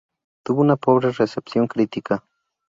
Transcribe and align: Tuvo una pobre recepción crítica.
Tuvo 0.43 0.61
una 0.61 0.77
pobre 0.77 1.11
recepción 1.11 1.67
crítica. 1.67 2.25